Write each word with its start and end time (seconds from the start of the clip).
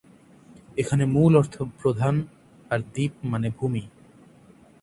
এখানে 0.77 1.03
মূল 1.05 1.31
অর্থ 1.35 1.55
প্রধান 1.79 2.15
আর 2.71 2.79
দ্বীপ 2.93 3.13
মানে 3.23 3.47
ভূমি। 3.57 3.83